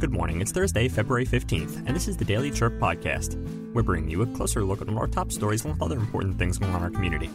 [0.00, 0.40] Good morning.
[0.40, 3.36] It's Thursday, February 15th, and this is the Daily Chirp Podcast.
[3.74, 6.38] We're bringing you a closer look at one of our top stories and other important
[6.38, 7.28] things going on in our community.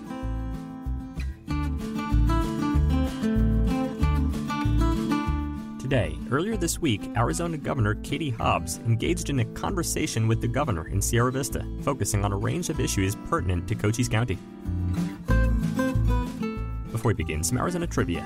[5.79, 10.87] Today, earlier this week, Arizona Governor Katie Hobbs engaged in a conversation with the governor
[10.87, 14.39] in Sierra Vista, focusing on a range of issues pertinent to Cochise County.
[16.91, 18.25] Before we begin, some Arizona trivia.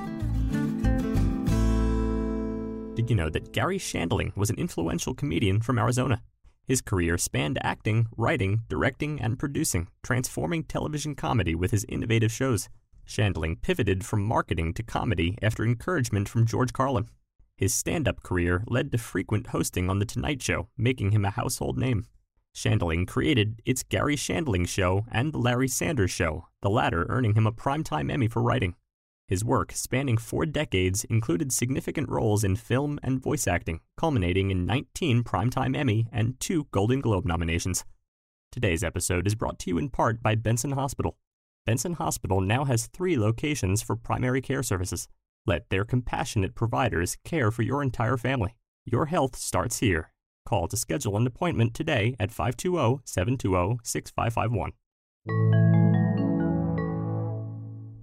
[3.10, 6.22] You know that Garry Shandling was an influential comedian from Arizona?
[6.67, 12.70] His career spanned acting, writing, directing, and producing, transforming television comedy with his innovative shows.
[13.08, 17.09] Shandling pivoted from marketing to comedy after encouragement from George Carlin.
[17.58, 21.31] His stand up career led to frequent hosting on The Tonight Show, making him a
[21.31, 22.05] household name.
[22.55, 27.48] Shandling created It's Garry Shandling Show and The Larry Sanders Show, the latter earning him
[27.48, 28.76] a Primetime Emmy for writing.
[29.29, 34.65] His work, spanning four decades, included significant roles in film and voice acting, culminating in
[34.65, 37.86] 19 Primetime Emmy and two Golden Globe nominations.
[38.52, 41.16] Today's episode is brought to you in part by Benson Hospital.
[41.63, 45.08] Benson Hospital now has three locations for primary care services.
[45.45, 48.55] Let their compassionate providers care for your entire family.
[48.83, 50.11] Your health starts here.
[50.47, 54.71] Call to schedule an appointment today at 520 720 6551.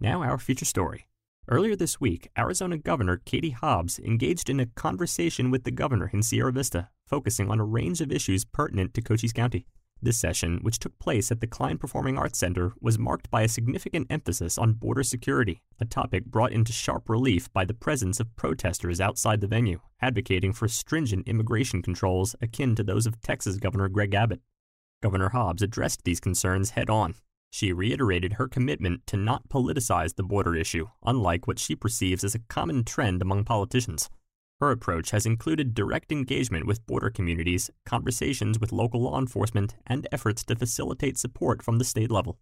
[0.01, 1.07] Now, our feature story.
[1.49, 6.25] Earlier this week, Arizona Governor Katie Hobbs engaged in a conversation with the governor in
[6.25, 9.65] Sierra Vista, focusing on a range of issues pertinent to Cochise County.
[10.03, 13.49] This session, which took place at the Klein Performing Arts Center, was marked by a
[13.49, 18.35] significant emphasis on border security, a topic brought into sharp relief by the presence of
[18.35, 23.89] protesters outside the venue, advocating for stringent immigration controls akin to those of Texas Governor
[23.89, 24.41] Greg Abbott.
[25.01, 27.15] Governor Hobbs addressed these concerns head on,
[27.51, 32.35] she reiterated her commitment to not politicize the border issue, unlike what she perceives as
[32.35, 34.11] a common trend among politicians.
[34.61, 40.09] Her approach has included direct engagement with border communities, conversations with local law enforcement, and
[40.11, 42.39] efforts to facilitate support from the state level.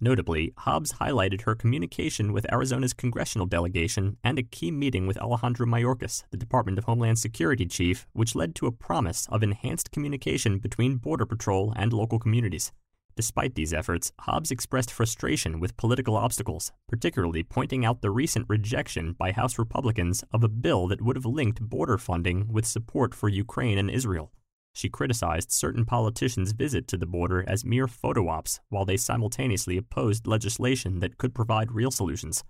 [0.00, 5.64] Notably, Hobbs highlighted her communication with Arizona's congressional delegation and a key meeting with Alejandro
[5.64, 10.58] Mayorkas, the Department of Homeland Security chief, which led to a promise of enhanced communication
[10.58, 12.72] between Border Patrol and local communities.
[13.14, 19.12] Despite these efforts, Hobbs expressed frustration with political obstacles, particularly pointing out the recent rejection
[19.12, 23.28] by House Republicans of a bill that would have linked border funding with support for
[23.28, 24.32] Ukraine and Israel.
[24.74, 29.76] She criticized certain politicians' visit to the border as mere photo ops, while they simultaneously
[29.76, 32.42] opposed legislation that could provide real solutions.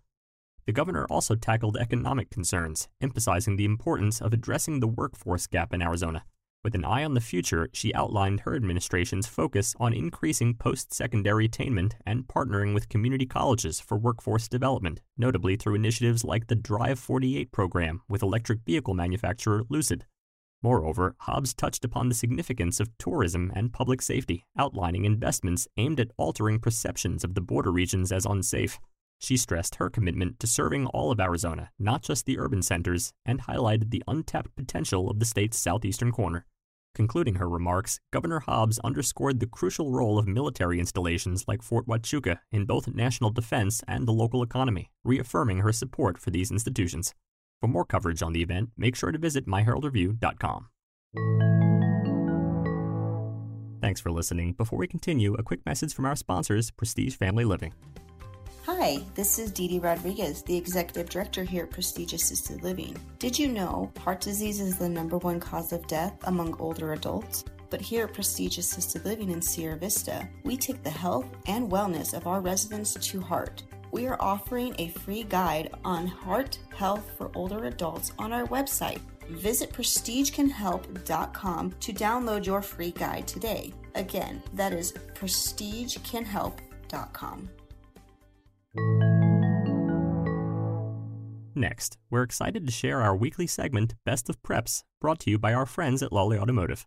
[0.64, 5.82] The governor also tackled economic concerns, emphasizing the importance of addressing the workforce gap in
[5.82, 6.24] Arizona.
[6.64, 11.46] With an eye on the future, she outlined her administration's focus on increasing post secondary
[11.46, 17.00] attainment and partnering with community colleges for workforce development, notably through initiatives like the Drive
[17.00, 20.06] 48 program with electric vehicle manufacturer Lucid.
[20.62, 26.12] Moreover, Hobbs touched upon the significance of tourism and public safety, outlining investments aimed at
[26.16, 28.78] altering perceptions of the border regions as unsafe.
[29.18, 33.42] She stressed her commitment to serving all of Arizona, not just the urban centers, and
[33.42, 36.46] highlighted the untapped potential of the state's southeastern corner.
[36.94, 42.40] Concluding her remarks, Governor Hobbs underscored the crucial role of military installations like Fort Huachuca
[42.50, 47.14] in both national defense and the local economy, reaffirming her support for these institutions.
[47.62, 50.68] For more coverage on the event, make sure to visit myheraldreview.com.
[53.80, 54.52] Thanks for listening.
[54.52, 57.72] Before we continue, a quick message from our sponsors, Prestige Family Living.
[58.66, 62.96] Hi, this is Dee Rodriguez, the Executive Director here at Prestige Assisted Living.
[63.18, 67.42] Did you know heart disease is the number one cause of death among older adults?
[67.70, 72.14] But here at Prestige Assisted Living in Sierra Vista, we take the health and wellness
[72.14, 73.64] of our residents to heart.
[73.90, 79.00] We are offering a free guide on heart health for older adults on our website.
[79.28, 83.74] Visit prestigecanhelp.com to download your free guide today.
[83.96, 87.48] Again, that is prestigecanhelp.com.
[91.54, 95.52] Next, we're excited to share our weekly segment, Best of Preps, brought to you by
[95.52, 96.86] our friends at Lawley Automotive.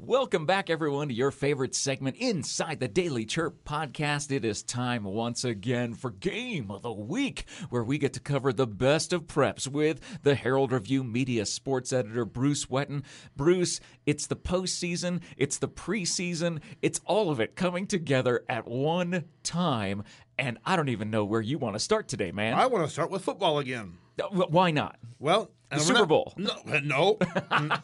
[0.00, 4.30] Welcome back, everyone, to your favorite segment inside the Daily Chirp podcast.
[4.30, 8.52] It is time once again for Game of the Week, where we get to cover
[8.52, 13.02] the best of preps with the Herald Review media sports editor, Bruce Whetten.
[13.34, 19.24] Bruce, it's the postseason, it's the preseason, it's all of it coming together at one
[19.42, 20.04] time.
[20.38, 22.54] And I don't even know where you want to start today, man.
[22.54, 23.98] I want to start with football again.
[24.22, 24.96] Uh, Why not?
[25.18, 26.34] Well, The Super Bowl.
[26.38, 26.54] No,
[26.84, 27.18] no,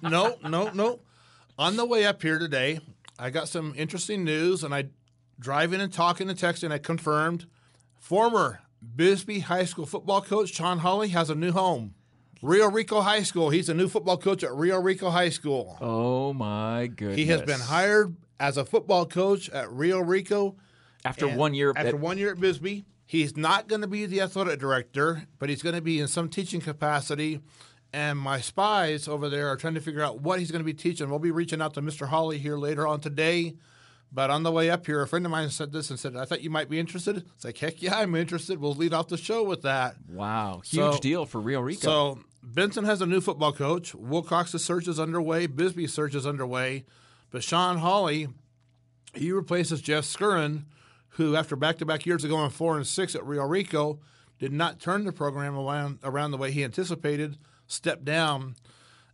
[0.00, 1.00] no, no, no.
[1.58, 2.80] On the way up here today,
[3.18, 4.86] I got some interesting news, and I
[5.38, 6.72] driving and talking and texting.
[6.72, 7.46] I confirmed
[7.98, 8.60] former
[8.96, 11.94] Bisbee High School football coach Sean Hawley has a new home.
[12.42, 13.50] Rio Rico High School.
[13.50, 15.78] He's a new football coach at Rio Rico High School.
[15.80, 17.16] Oh, my goodness.
[17.16, 20.56] He has been hired as a football coach at Rio Rico
[21.04, 21.70] After one year.
[21.74, 25.48] After at- one year at Bisbee, he's not going to be the athletic director, but
[25.48, 27.40] he's going to be in some teaching capacity.
[27.94, 30.74] And my spies over there are trying to figure out what he's going to be
[30.74, 31.08] teaching.
[31.08, 32.08] We'll be reaching out to Mr.
[32.08, 33.54] Hawley here later on today.
[34.10, 36.24] But on the way up here, a friend of mine said this and said, I
[36.24, 37.18] thought you might be interested.
[37.36, 38.60] It's like, heck yeah, I'm interested.
[38.60, 39.94] We'll lead off the show with that.
[40.08, 40.60] wow.
[40.64, 41.80] Huge So- deal for Rio Rico.
[41.82, 43.94] So Benson has a new football coach.
[43.94, 45.46] Willcox's search is underway.
[45.46, 46.84] Bisbee's search is underway.
[47.30, 48.26] But Sean Hawley,
[49.14, 50.64] he replaces Jeff Skirren,
[51.10, 54.00] who after back-to-back years of going four and six at Rio Rico,
[54.40, 57.38] did not turn the program around around the way he anticipated.
[57.74, 58.54] Stepped down,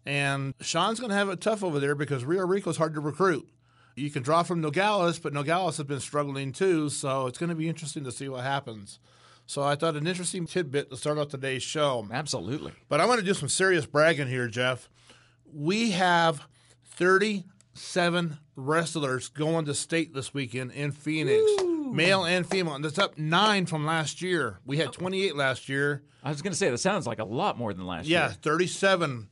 [0.05, 3.01] and Sean's going to have it tough over there because Rio Rico is hard to
[3.01, 3.49] recruit.
[3.97, 7.57] You can draw from Nogales, but Nogales has been struggling too, so it's going to
[7.57, 8.99] be interesting to see what happens.
[9.47, 12.07] So I thought an interesting tidbit to start off today's show.
[12.13, 12.73] Absolutely.
[12.91, 14.91] But I want to do some serious bragging here, Jeff.
[15.51, 16.47] We have
[16.85, 21.43] 37 wrestlers going to state this weekend in Phoenix,
[21.93, 22.75] male and female.
[22.75, 24.61] And that's up nine from last year.
[24.65, 26.03] We had 28 last year.
[26.23, 28.21] I was going to say, that sounds like a lot more than last year.
[28.21, 29.29] Yeah, 37.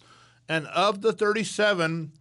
[0.48, 2.12] And of the 37,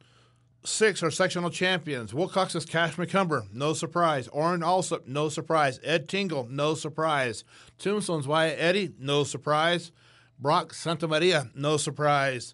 [0.65, 2.11] six are sectional champions.
[2.11, 4.27] Willcox is Cash McCumber, no surprise.
[4.27, 5.79] Orrin Alsop, no surprise.
[5.83, 7.43] Ed Tingle, no surprise.
[7.77, 9.91] Tombstone's Wyatt Eddy, no surprise.
[10.39, 12.53] Brock Santa Maria, no surprise.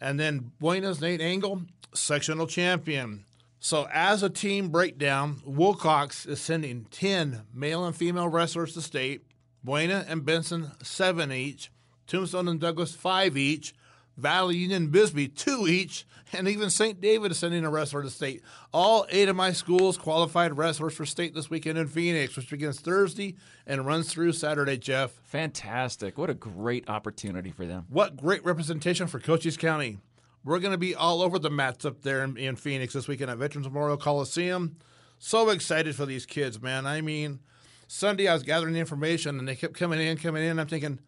[0.00, 1.62] And then Buena's Nate Angle,
[1.94, 3.24] sectional champion.
[3.64, 9.22] So as a team breakdown, Willcox is sending 10 male and female wrestlers to state.
[9.64, 11.72] Buena and Benson, seven each.
[12.06, 13.74] Tombstone and Douglas, five each.
[14.18, 16.06] Valley Union and Bisbee, two each.
[16.34, 17.00] And even St.
[17.00, 18.42] David is sending a wrestler to state.
[18.70, 22.80] All eight of my schools qualified wrestlers for state this weekend in Phoenix, which begins
[22.80, 23.34] Thursday
[23.66, 25.12] and runs through Saturday, Jeff.
[25.22, 26.18] Fantastic.
[26.18, 27.86] What a great opportunity for them.
[27.88, 30.00] What great representation for Cochise County.
[30.44, 33.30] We're going to be all over the mats up there in, in Phoenix this weekend
[33.30, 34.76] at Veterans Memorial Coliseum.
[35.18, 36.86] So excited for these kids, man.
[36.86, 37.40] I mean,
[37.88, 40.58] Sunday I was gathering the information and they kept coming in, coming in.
[40.58, 41.00] I'm thinking,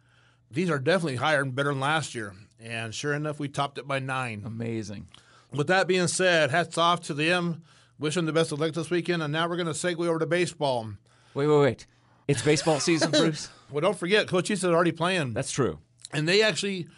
[0.50, 2.34] these are definitely higher and better than last year.
[2.58, 4.42] And sure enough, we topped it by nine.
[4.46, 5.08] Amazing.
[5.52, 7.62] With that being said, hats off to them.
[7.98, 9.22] Wish them the best of luck this weekend.
[9.22, 10.88] And now we're going to segue over to baseball.
[11.34, 11.86] Wait, wait, wait.
[12.26, 13.50] It's baseball season, Bruce?
[13.70, 15.34] Well, don't forget, Coach is already playing.
[15.34, 15.78] That's true.
[16.12, 16.88] and they actually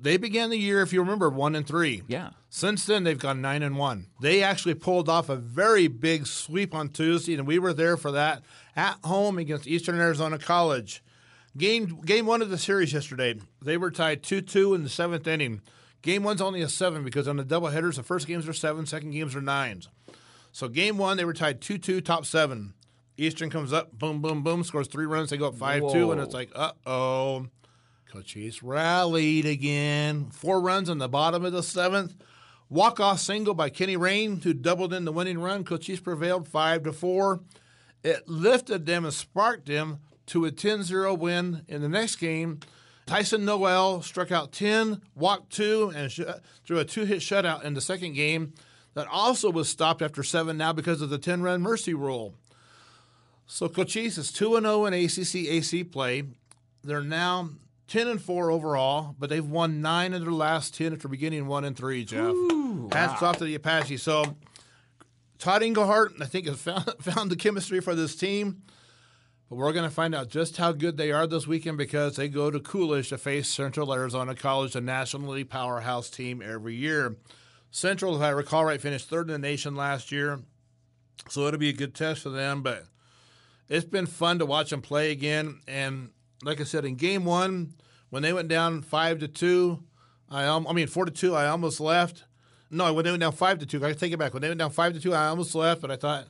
[0.00, 2.02] they began the year, if you remember, one and three.
[2.06, 2.30] Yeah.
[2.48, 4.06] Since then, they've gone nine and one.
[4.20, 8.12] They actually pulled off a very big sweep on Tuesday, and we were there for
[8.12, 8.42] that
[8.74, 11.02] at home against Eastern Arizona College.
[11.56, 15.26] Game game one of the series yesterday, they were tied two two in the seventh
[15.26, 15.62] inning.
[16.02, 18.84] Game one's only a seven because on the double headers, the first games are seven,
[18.86, 19.88] second games are nines.
[20.52, 22.74] So game one, they were tied two two, top seven.
[23.18, 25.30] Eastern comes up, boom, boom, boom, scores three runs.
[25.30, 27.46] They go up five two, and it's like, uh oh.
[28.16, 30.30] Cochise rallied again.
[30.30, 32.14] Four runs in the bottom of the seventh.
[32.70, 35.64] Walk off single by Kenny Rain, who doubled in the winning run.
[35.64, 37.40] Cochise prevailed five to four.
[38.02, 42.60] It lifted them and sparked them to a 10-0 win in the next game.
[43.04, 46.20] Tyson Noel struck out 10, walked two, and sh-
[46.64, 48.54] threw a two-hit shutout in the second game.
[48.94, 52.34] That also was stopped after seven now because of the 10-run mercy rule.
[53.46, 56.22] So Cochise is 2 0 in ACCAC play.
[56.82, 57.50] They're now
[57.88, 61.64] 10 and 4 overall, but they've won 9 of their last 10 after beginning 1
[61.64, 62.34] and 3, Jeff.
[62.92, 63.98] Hats off to the Apache.
[63.98, 64.36] So
[65.38, 68.62] Todd Englehart, I think, has found, found the chemistry for this team.
[69.48, 72.28] But we're going to find out just how good they are this weekend because they
[72.28, 77.16] go to Coolidge to face Central Arizona College, a nationally powerhouse team every year.
[77.70, 80.40] Central, if I recall right, finished third in the nation last year.
[81.28, 82.62] So it'll be a good test for them.
[82.62, 82.84] But
[83.68, 85.60] it's been fun to watch them play again.
[85.68, 86.10] And
[86.42, 87.74] like I said, in game one,
[88.10, 89.82] when they went down five to two,
[90.30, 92.24] I al- I mean four to two, I almost left.
[92.70, 94.32] No, when they went down five to two, I take it back.
[94.32, 95.80] When they went down five to two, I almost left.
[95.80, 96.26] But I thought,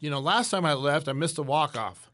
[0.00, 2.10] you know, last time I left, I missed a walk off.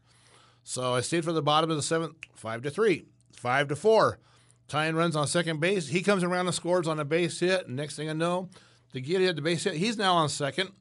[0.63, 4.19] So I stayed for the bottom of the seventh, five to three, five to four.
[4.67, 5.89] Tying runs on second base.
[5.89, 7.67] He comes around and scores on a base hit.
[7.67, 8.49] And next thing I know,
[8.93, 9.75] the kid had the base hit.
[9.75, 10.71] He's now on second.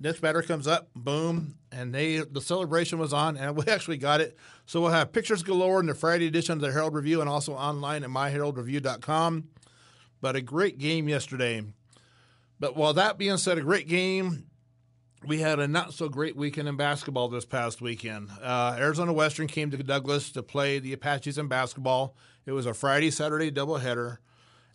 [0.00, 4.20] Next batter comes up, boom, and they the celebration was on, and we actually got
[4.20, 4.36] it.
[4.64, 7.54] So we'll have pictures galore in the Friday edition of the Herald Review and also
[7.54, 9.48] online at myheraldreview.com.
[10.20, 11.64] But a great game yesterday.
[12.60, 14.46] But while that being said, a great game,
[15.26, 18.30] we had a not so great weekend in basketball this past weekend.
[18.40, 22.14] Uh, Arizona Western came to Douglas to play the Apaches in basketball.
[22.46, 24.18] It was a Friday Saturday doubleheader.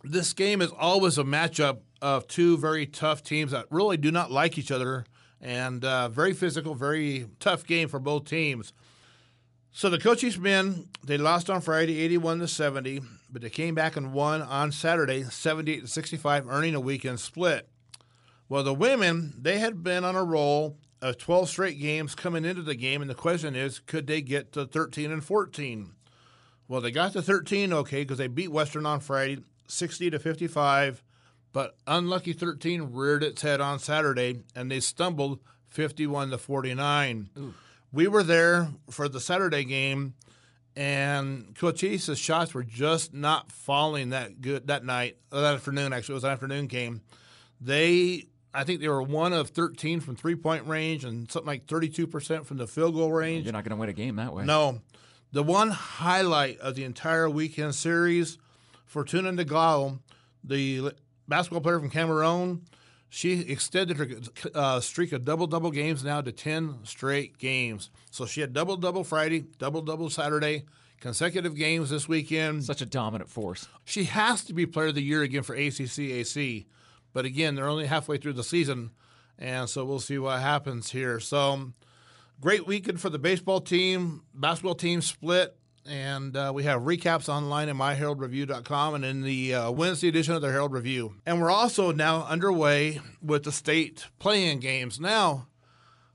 [0.02, 4.30] This game is always a matchup of two very tough teams that really do not
[4.30, 5.06] like each other
[5.44, 8.72] and uh, very physical, very tough game for both teams.
[9.70, 13.96] So the Cochise men they lost on Friday, eighty-one to seventy, but they came back
[13.96, 17.68] and won on Saturday, seventy-eight to sixty-five, earning a weekend split.
[18.48, 22.62] Well, the women they had been on a roll of twelve straight games coming into
[22.62, 25.92] the game, and the question is, could they get to thirteen and fourteen?
[26.68, 31.02] Well, they got to thirteen, okay, because they beat Western on Friday, sixty to fifty-five.
[31.54, 37.30] But unlucky 13 reared its head on Saturday and they stumbled 51 to 49.
[37.92, 40.14] We were there for the Saturday game
[40.74, 46.16] and Cochise's shots were just not falling that good that night, that afternoon actually it
[46.16, 47.02] was an afternoon game.
[47.60, 51.66] They I think they were one of 13 from three point range and something like
[51.66, 53.44] 32% from the field goal range.
[53.44, 54.44] You're not going to win a game that way.
[54.44, 54.80] No.
[55.30, 58.38] The one highlight of the entire weekend series,
[58.86, 60.00] Fortuna Nagao,
[60.42, 60.92] the
[61.28, 62.62] basketball player from Cameroon.
[63.08, 64.08] She extended her
[64.54, 67.90] uh, streak of double double games now to 10 straight games.
[68.10, 70.64] So she had double double Friday, double double Saturday,
[71.00, 72.64] consecutive games this weekend.
[72.64, 73.68] Such a dominant force.
[73.84, 76.66] She has to be player of the year again for ACCAC.
[77.12, 78.90] But again, they're only halfway through the season.
[79.38, 81.20] And so we'll see what happens here.
[81.20, 81.72] So
[82.40, 84.22] great weekend for the baseball team.
[84.34, 89.70] Basketball team split and uh, we have recaps online at myheraldreview.com and in the uh,
[89.70, 91.14] Wednesday edition of the Herald Review.
[91.26, 94.98] And we're also now underway with the state play-in games.
[94.98, 95.48] Now,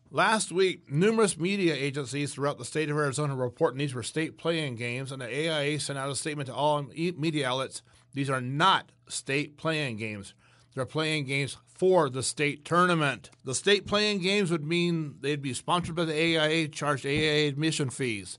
[0.10, 4.76] last week, numerous media agencies throughout the state of Arizona reporting these were state play-in
[4.76, 6.84] games, and the AIA sent out a statement to all
[7.18, 7.82] media outlets
[8.14, 10.34] these are not state play-in games.
[10.74, 13.30] They're play-in games for the state tournament.
[13.44, 17.90] The state play-in games would mean they'd be sponsored by the AIA, charged AIA admission
[17.90, 18.38] fees.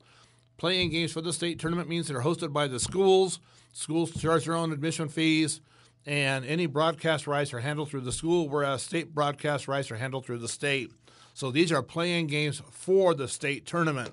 [0.60, 3.40] Play-in games for the state tournament means they're hosted by the schools.
[3.72, 5.62] Schools charge their own admission fees,
[6.04, 10.26] and any broadcast rights are handled through the school, whereas state broadcast rights are handled
[10.26, 10.90] through the state.
[11.32, 14.10] So these are play-in games for the state tournament.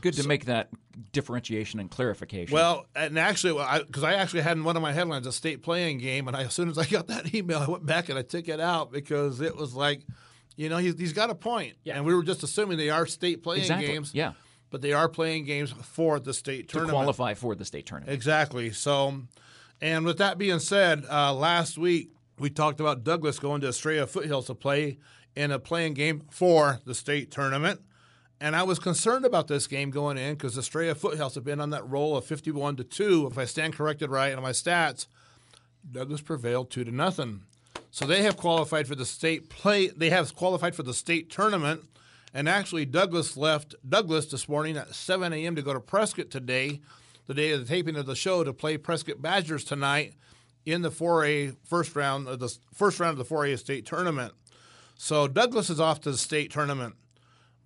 [0.00, 0.68] Good to so, make that
[1.10, 2.54] differentiation and clarification.
[2.54, 5.64] Well, and actually, because I, I, actually had in one of my headlines a state
[5.64, 8.16] play-in game, and I, as soon as I got that email, I went back and
[8.16, 10.02] I took it out because it was like,
[10.54, 11.74] you know, he's, he's got a point.
[11.82, 11.96] Yeah.
[11.96, 13.88] And we were just assuming they are state play-in exactly.
[13.88, 14.14] games.
[14.14, 14.34] Yeah
[14.70, 16.96] but they are play-in games for the state tournament.
[16.96, 18.14] To qualify for the state tournament.
[18.14, 18.70] Exactly.
[18.70, 19.22] So,
[19.80, 24.06] and with that being said, uh, last week we talked about Douglas going to Estrella
[24.06, 24.98] Foothills to play
[25.34, 27.80] in a play-in game for the state tournament.
[28.40, 31.70] And I was concerned about this game going in because Estrella Foothills have been on
[31.70, 33.28] that roll of 51 to 2.
[33.30, 35.06] If I stand corrected right on my stats,
[35.90, 37.42] Douglas prevailed 2 to nothing.
[37.90, 39.88] So they have qualified for the state play.
[39.88, 41.82] They have qualified for the state tournament
[42.38, 45.56] and actually, Douglas left Douglas this morning at 7 a.m.
[45.56, 46.80] to go to Prescott today,
[47.26, 50.14] the day of the taping of the show, to play Prescott Badgers tonight
[50.64, 54.34] in the 4A first round of the first round of the 4A state tournament.
[54.94, 56.94] So Douglas is off to the state tournament.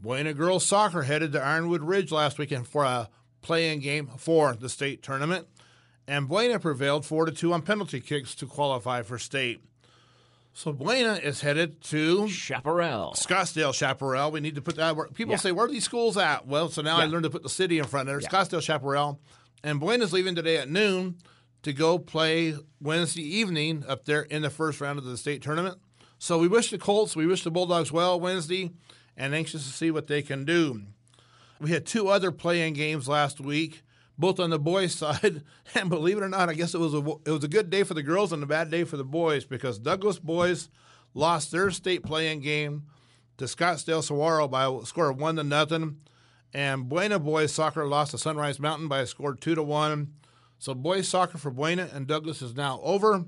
[0.00, 3.11] Buena girls soccer headed to Ironwood Ridge last weekend for a
[3.43, 5.49] play-in game for the state tournament,
[6.09, 9.61] and Buena prevailed four to two on penalty kicks to qualify for state.
[10.54, 14.30] So Buena is headed to Chaparral, Scottsdale, Chaparral.
[14.30, 14.94] We need to put that.
[14.94, 15.38] Where, people yeah.
[15.38, 17.04] say, "Where are these schools at?" Well, so now yeah.
[17.04, 18.21] I learned to put the city in front there.
[18.21, 18.28] Yeah.
[18.28, 19.18] Scottsdale, Chaparral,
[19.64, 21.16] and Buena's leaving today at noon
[21.62, 25.78] to go play Wednesday evening up there in the first round of the state tournament.
[26.18, 28.71] So we wish the Colts, we wish the Bulldogs well Wednesday,
[29.16, 30.82] and anxious to see what they can do.
[31.61, 33.82] We had two other play-in games last week
[34.23, 35.43] both on the boys' side,
[35.75, 37.83] and believe it or not, I guess it was a it was a good day
[37.83, 40.71] for the girls and a bad day for the boys because Douglas boys
[41.12, 42.85] lost their state play-in game
[43.37, 45.99] to Scottsdale Saguaro by a score of one to nothing,
[46.55, 50.14] and Buena boys soccer lost to Sunrise Mountain by a score two to one.
[50.59, 53.25] So boys soccer for Buena and Douglas is now over.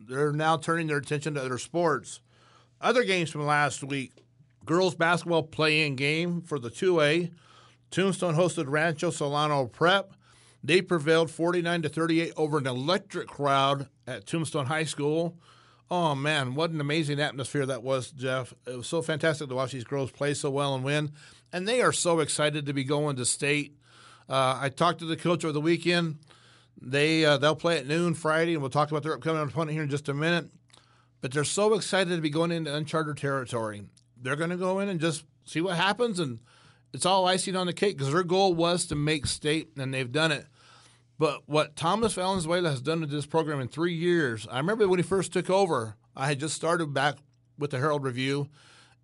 [0.00, 2.20] They're now turning their attention to other sports.
[2.80, 4.24] Other games from last week:
[4.66, 7.30] girls basketball play-in game for the 2A.
[7.92, 10.12] Tombstone hosted Rancho Solano Prep.
[10.64, 15.36] They prevailed 49 to 38 over an electric crowd at Tombstone High School.
[15.90, 18.54] Oh man, what an amazing atmosphere that was, Jeff.
[18.66, 21.12] It was so fantastic to watch these girls play so well and win.
[21.52, 23.76] And they are so excited to be going to state.
[24.26, 26.16] Uh, I talked to the coach over the weekend.
[26.80, 29.82] They uh, they'll play at noon Friday, and we'll talk about their upcoming opponent here
[29.82, 30.48] in just a minute.
[31.20, 33.82] But they're so excited to be going into uncharted territory.
[34.16, 36.38] they're going to go in and just see what happens, and
[36.94, 40.10] it's all icing on the cake because their goal was to make state, and they've
[40.10, 40.46] done it.
[41.18, 44.98] But what Thomas Valenzuela has done to this program in three years, I remember when
[44.98, 47.18] he first took over, I had just started back
[47.58, 48.48] with the Herald Review,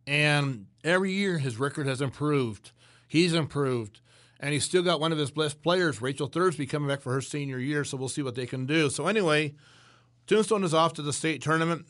[0.07, 2.73] and every year his record has improved.
[3.07, 4.01] He's improved,
[4.41, 7.21] and he's still got one of his best players, Rachel Thursby, coming back for her
[7.21, 7.85] senior year.
[7.85, 8.91] So we'll see what they can do.
[8.91, 9.55] So anyway,
[10.27, 11.87] Tombstone is off to the state tournament.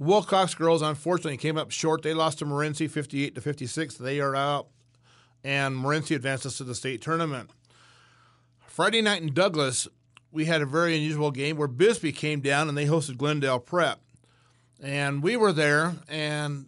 [0.00, 2.02] Willcox girls unfortunately came up short.
[2.02, 3.96] They lost to Morenci 58 to 56.
[3.96, 4.68] They are out,
[5.42, 7.50] and Morenci advances to the state tournament.
[8.74, 9.86] Friday night in Douglas,
[10.32, 14.00] we had a very unusual game where Bisbee came down and they hosted Glendale Prep.
[14.82, 16.66] And we were there, and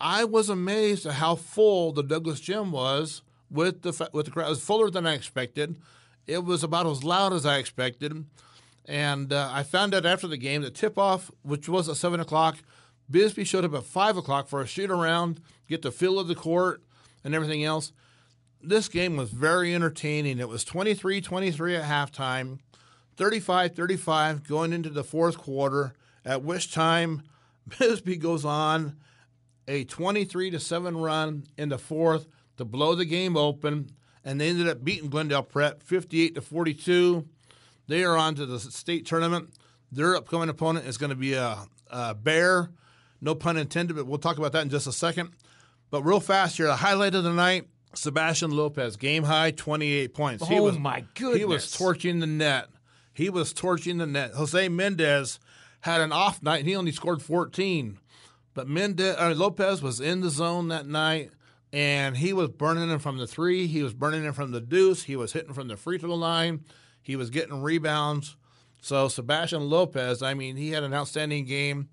[0.00, 4.46] I was amazed at how full the Douglas gym was with the with the crowd.
[4.46, 5.76] It was fuller than I expected.
[6.26, 8.24] It was about as loud as I expected.
[8.86, 12.18] And uh, I found out after the game the tip off, which was at 7
[12.18, 12.56] o'clock,
[13.10, 16.34] Bisbee showed up at 5 o'clock for a shoot around, get the feel of the
[16.34, 16.82] court
[17.22, 17.92] and everything else.
[18.62, 20.38] This game was very entertaining.
[20.38, 22.60] It was 23 23 at halftime,
[23.16, 27.22] 35 35 going into the fourth quarter, at which time
[27.78, 28.96] Bisbee goes on
[29.68, 32.26] a 23 to 7 run in the fourth
[32.56, 33.90] to blow the game open,
[34.24, 37.26] and they ended up beating Glendale Prep 58 to 42.
[37.88, 39.50] They are on to the state tournament.
[39.90, 41.58] Their upcoming opponent is going to be a,
[41.90, 42.70] a Bear,
[43.20, 45.30] no pun intended, but we'll talk about that in just a second.
[45.90, 50.48] But real fast here, the highlight of the night Sebastian Lopez, game high, 28 points.
[50.48, 51.38] He oh, was, my goodness.
[51.38, 52.68] He was torching the net.
[53.12, 54.32] He was torching the net.
[54.32, 55.38] Jose Mendez
[55.80, 57.98] had an off night and he only scored 14.
[58.54, 61.30] But Mendez, uh, Lopez was in the zone that night
[61.72, 63.66] and he was burning it from the three.
[63.66, 65.04] He was burning it from the deuce.
[65.04, 66.64] He was hitting from the free throw line.
[67.02, 68.36] He was getting rebounds.
[68.80, 71.88] So Sebastian Lopez, I mean, he had an outstanding game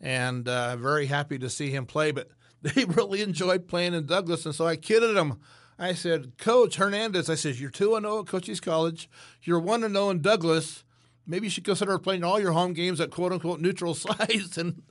[0.00, 2.10] and uh, very happy to see him play.
[2.10, 2.28] But
[2.74, 4.44] they really enjoyed playing in Douglas.
[4.44, 5.40] And so I kidded them.
[5.78, 9.08] I said, Coach Hernandez, I said, you're 2 0 at Cochise College.
[9.42, 10.84] You're 1 0 in Douglas.
[11.26, 14.58] Maybe you should consider playing all your home games at quote unquote neutral sites.
[14.58, 14.82] And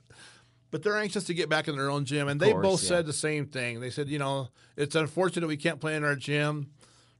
[0.70, 2.28] but they're anxious to get back in their own gym.
[2.28, 2.88] And they course, both yeah.
[2.88, 3.80] said the same thing.
[3.80, 6.70] They said, you know, it's unfortunate we can't play in our gym,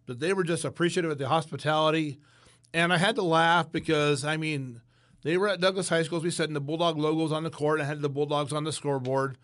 [0.06, 2.18] but they were just appreciative of the hospitality.
[2.72, 4.80] And I had to laugh because, I mean,
[5.22, 7.50] they were at Douglas High School, as we said, and the Bulldog logos on the
[7.50, 9.36] court and had the Bulldogs on the scoreboard.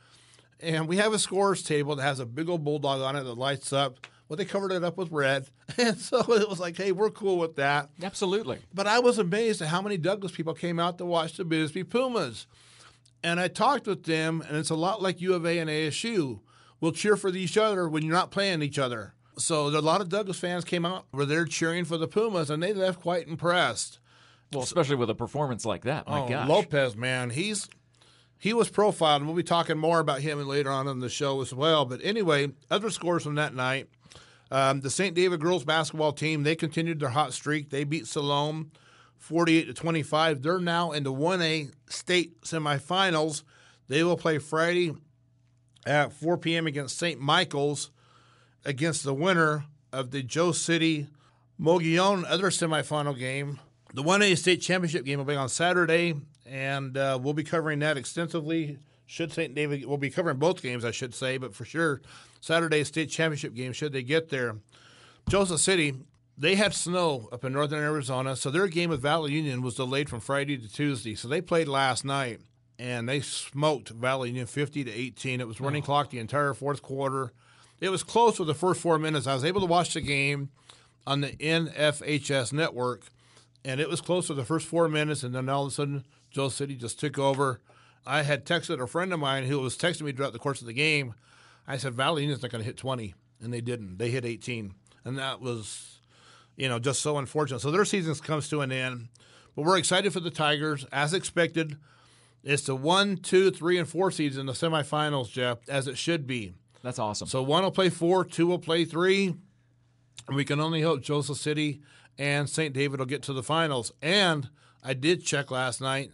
[0.60, 3.34] And we have a scores table that has a big old Bulldog on it that
[3.34, 4.06] lights up.
[4.28, 5.48] Well, they covered it up with red.
[5.78, 7.90] And so it was like, hey, we're cool with that.
[8.02, 8.60] Absolutely.
[8.72, 11.84] But I was amazed at how many Douglas people came out to watch the Bisbee
[11.84, 12.46] Pumas.
[13.22, 16.40] And I talked with them, and it's a lot like U of A and ASU.
[16.80, 19.14] We'll cheer for each other when you're not playing each other.
[19.38, 22.62] So a lot of Douglas fans came out, were there cheering for the Pumas, and
[22.62, 23.98] they left quite impressed.
[24.52, 26.08] Well, especially with a performance like that.
[26.08, 26.48] My oh, gosh.
[26.48, 27.68] Lopez, man, he's
[28.38, 31.40] he was profiled, and we'll be talking more about him later on in the show
[31.40, 31.84] as well.
[31.84, 33.88] But anyway, other scores from that night.
[34.50, 35.14] Um, the St.
[35.14, 37.70] David girls basketball team, they continued their hot streak.
[37.70, 38.70] They beat Siloam
[39.18, 40.42] 48 to 25.
[40.42, 43.42] They're now in the 1A state semifinals.
[43.88, 44.94] They will play Friday
[45.84, 46.66] at 4 p.m.
[46.66, 47.20] against St.
[47.20, 47.90] Michael's
[48.64, 51.08] against the winner of the Joe City
[51.58, 53.58] Mogollon other semifinal game.
[53.94, 56.14] The 1A state championship game will be on Saturday,
[56.48, 58.78] and uh, we'll be covering that extensively.
[59.06, 59.54] Should St.
[59.54, 62.00] David, we'll be covering both games, I should say, but for sure,
[62.40, 64.56] Saturday state championship game, should they get there.
[65.28, 65.94] Joseph City,
[66.36, 70.08] they had snow up in northern Arizona, so their game with Valley Union was delayed
[70.08, 71.14] from Friday to Tuesday.
[71.14, 72.40] So they played last night,
[72.78, 75.40] and they smoked Valley Union 50 to 18.
[75.40, 75.86] It was running oh.
[75.86, 77.32] clock the entire fourth quarter.
[77.80, 79.26] It was close for the first four minutes.
[79.26, 80.50] I was able to watch the game
[81.06, 83.02] on the NFHS network,
[83.64, 86.04] and it was close for the first four minutes, and then all of a sudden,
[86.36, 87.62] Joe City just took over.
[88.06, 90.66] I had texted a friend of mine who was texting me throughout the course of
[90.66, 91.14] the game.
[91.66, 93.96] I said, Valley Union's not going to hit 20, and they didn't.
[93.96, 94.74] They hit 18,
[95.06, 95.98] and that was,
[96.54, 97.60] you know, just so unfortunate.
[97.60, 99.08] So their season comes to an end,
[99.54, 101.78] but we're excited for the Tigers, as expected.
[102.44, 106.26] It's the one, two, three, and four seeds in the semifinals, Jeff, as it should
[106.26, 106.52] be.
[106.82, 107.28] That's awesome.
[107.28, 109.34] So one will play four, two will play three.
[110.28, 111.80] And we can only hope Joseph City
[112.18, 112.74] and St.
[112.74, 113.90] David will get to the finals.
[114.02, 114.50] And
[114.84, 116.12] I did check last night.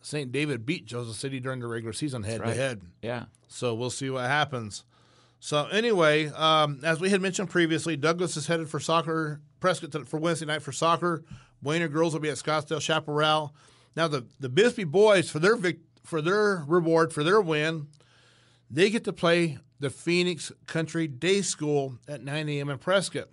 [0.00, 0.30] St.
[0.30, 2.48] David beat Joseph City during the regular season head right.
[2.48, 2.82] to head.
[3.02, 3.24] Yeah.
[3.48, 4.84] So we'll see what happens.
[5.40, 9.40] So anyway, um, as we had mentioned previously, Douglas is headed for soccer.
[9.60, 11.24] Prescott for Wednesday night for soccer.
[11.62, 13.54] Buena girls will be at Scottsdale Chaparral.
[13.96, 17.88] Now the the Bisbee boys for their vic- for their reward for their win,
[18.70, 22.70] they get to play the Phoenix Country Day School at 9 a.m.
[22.70, 23.28] in Prescott.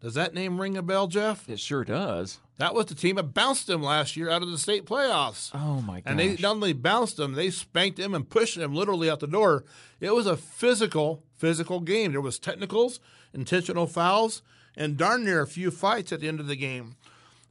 [0.00, 1.48] Does that name ring a bell, Jeff?
[1.48, 2.40] It sure does.
[2.58, 5.50] That was the team that bounced them last year out of the state playoffs.
[5.52, 6.10] Oh my gosh!
[6.10, 9.26] And they not only bounced them, they spanked them and pushed them literally out the
[9.26, 9.64] door.
[10.00, 12.12] It was a physical, physical game.
[12.12, 13.00] There was technicals,
[13.32, 14.42] intentional fouls,
[14.76, 16.94] and darn near a few fights at the end of the game.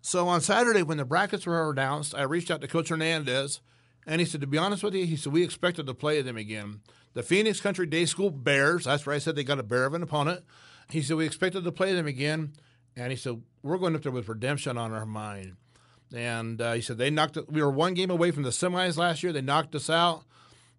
[0.02, 3.60] So on Saturday, when the brackets were announced, I reached out to Coach Hernandez,
[4.08, 6.38] and he said, "To be honest with you, he said we expected to play them
[6.38, 6.80] again.
[7.14, 8.86] The Phoenix Country Day School Bears.
[8.86, 10.44] That's where I said they got a bear of an opponent.
[10.90, 12.54] He said we expected to play them again,
[12.96, 15.56] and he said we're going up there with redemption on our mind."
[16.14, 17.38] And uh, he said they knocked.
[17.50, 19.34] We were one game away from the semis last year.
[19.34, 20.24] They knocked us out,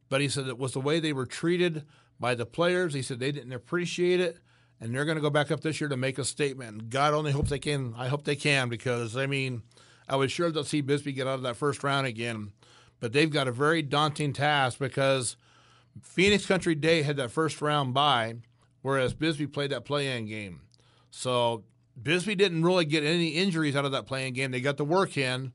[0.09, 1.85] but he said it was the way they were treated
[2.21, 2.95] by the players.
[2.95, 4.39] He said they didn't appreciate it,
[4.81, 6.71] and they're going to go back up this year to make a statement.
[6.71, 7.95] And God only hopes they can.
[7.97, 9.63] I hope they can because I mean,
[10.09, 12.53] I was sure they'll see Bisbee get out of that first round again,
[13.01, 15.37] but they've got a very daunting task because
[16.03, 18.37] Phoenix Country Day had that first round bye,
[18.83, 20.61] whereas Bisbee played that play-in game.
[21.11, 21.65] So
[22.01, 24.51] Bisbee didn't really get any injuries out of that play-in game.
[24.51, 25.53] They got the work in,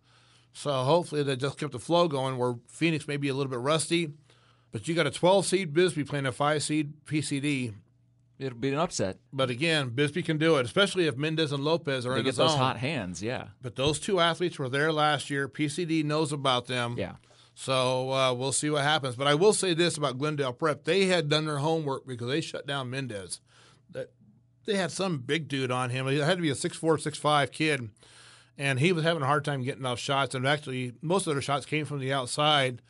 [0.53, 2.37] so hopefully they just kept the flow going.
[2.37, 4.11] Where Phoenix may be a little bit rusty,
[4.71, 7.73] but you got a 12 seed Bisbee playing a five seed PCD.
[8.39, 9.17] It'll be an upset.
[9.33, 12.35] But again, Bisbee can do it, especially if Mendez and Lopez are They in get
[12.35, 12.59] the those zone.
[12.59, 13.21] hot hands.
[13.21, 13.47] Yeah.
[13.61, 15.49] But those two athletes were there last year.
[15.49, 16.95] PCD knows about them.
[16.97, 17.15] Yeah.
[17.53, 19.17] So uh, we'll see what happens.
[19.17, 22.39] But I will say this about Glendale Prep: they had done their homework because they
[22.39, 23.41] shut down Mendez.
[23.91, 24.11] That
[24.65, 26.07] they had some big dude on him.
[26.07, 27.89] He had to be a six four, six five kid,
[28.57, 30.35] and he was having a hard time getting off shots.
[30.35, 32.81] And actually, most of their shots came from the outside.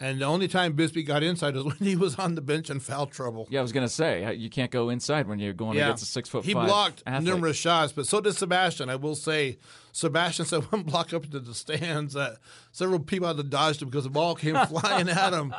[0.00, 2.78] And the only time Bisbee got inside was when he was on the bench in
[2.78, 3.48] foul trouble.
[3.50, 6.06] Yeah, I was gonna say uh, you can't go inside when you're going against a
[6.06, 6.44] six foot.
[6.44, 7.34] He blocked athlete.
[7.34, 8.88] numerous shots, but so did Sebastian.
[8.90, 9.58] I will say,
[9.92, 12.36] Sebastian said one block up into the stands that
[12.70, 15.52] several people had to dodge him because the ball came flying at him,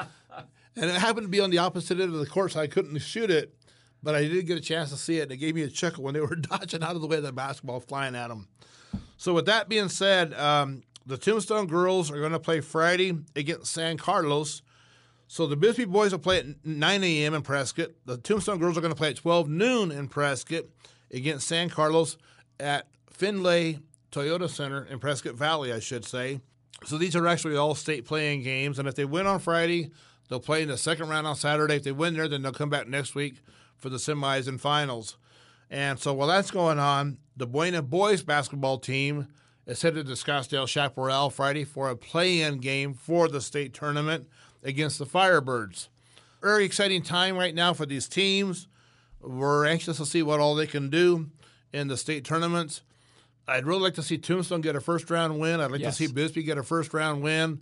[0.75, 2.97] and it happened to be on the opposite end of the court, so I couldn't
[2.99, 3.53] shoot it.
[4.01, 6.03] But I did get a chance to see it, and it gave me a chuckle
[6.03, 8.47] when they were dodging out of the way of the basketball flying at them.
[9.17, 13.73] So, with that being said, um, the Tombstone girls are going to play Friday against
[13.73, 14.61] San Carlos.
[15.27, 17.33] So the Bisbee boys will play at 9 a.m.
[17.33, 17.89] in Prescott.
[18.05, 20.65] The Tombstone girls are going to play at 12 noon in Prescott
[21.11, 22.17] against San Carlos
[22.59, 23.79] at Findlay
[24.11, 26.41] Toyota Center in Prescott Valley, I should say.
[26.85, 28.79] So these are actually all state play-in games.
[28.79, 29.91] And if they win on Friday,
[30.29, 31.75] they'll play in the second round on Saturday.
[31.75, 33.35] If they win there, then they'll come back next week
[33.79, 35.17] for the semis and finals.
[35.69, 39.27] And so while that's going on, the Buena boys basketball team
[39.65, 44.27] is headed to Scottsdale Chaparral Friday for a play-in game for the state tournament
[44.63, 45.87] against the Firebirds.
[46.41, 48.67] Very exciting time right now for these teams.
[49.21, 51.29] We're anxious to see what all they can do
[51.71, 52.81] in the state tournaments.
[53.47, 55.59] I'd really like to see Tombstone get a first round win.
[55.59, 55.97] I'd like Yes.
[55.97, 57.61] to see Bisbee get a first round win.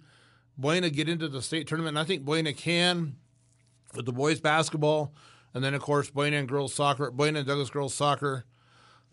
[0.57, 3.15] Buena get into the state tournament, and I think Buena can
[3.95, 5.13] with the boys basketball,
[5.53, 8.45] and then of course Buena and girls soccer, Buena and Douglas girls soccer.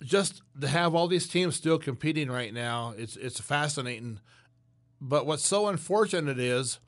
[0.03, 4.21] Just to have all these teams still competing right now, it's it's fascinating.
[5.01, 6.81] But what's so unfortunate is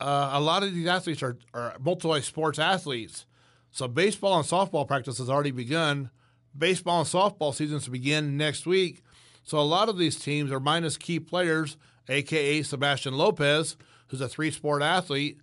[0.00, 3.26] uh, a lot of these athletes are, are multi sports athletes.
[3.70, 6.10] So baseball and softball practice has already begun.
[6.56, 9.02] Baseball and softball seasons begin next week.
[9.44, 11.76] So a lot of these teams are minus key players,
[12.08, 13.76] aka Sebastian Lopez,
[14.08, 15.38] who's a three sport athlete,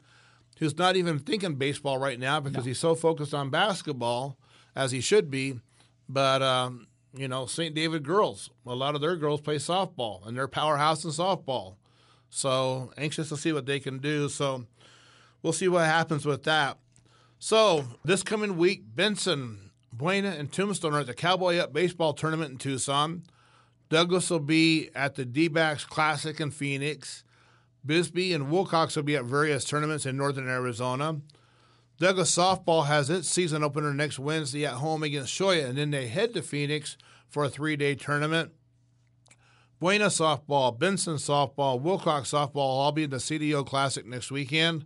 [0.59, 4.37] who's not even thinking baseball right now because he's so focused on basketball
[4.75, 5.59] as he should be.
[6.09, 7.73] But um, you know, St.
[7.73, 11.75] David girls, a lot of their girls play softball and they're powerhouse in softball.
[12.29, 14.29] So anxious to see what they can do.
[14.29, 14.65] So
[15.41, 16.77] we'll see what happens with that.
[17.39, 22.51] So this coming week, Benson, Buena, and Tombstone are at the Cowboy Up baseball tournament
[22.51, 23.23] in Tucson.
[23.89, 27.23] Douglas will be at the D-backs Classic in Phoenix.
[27.87, 31.21] Bisbee and Willcox will be at various tournaments in northern Arizona.
[31.99, 36.07] Douglas softball has its season opener next Wednesday at home against Shoya, and then they
[36.07, 36.97] head to Phoenix
[37.27, 38.51] for a three-day tournament.
[39.79, 44.85] Buena softball, Benson softball, Willcox softball all be in the CDO Classic next weekend.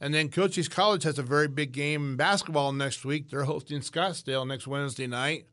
[0.00, 3.28] And then Cochise College has a very big game in basketball next week.
[3.28, 5.46] They're hosting Scottsdale next Wednesday night.